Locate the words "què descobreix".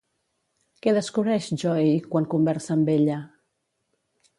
0.85-1.51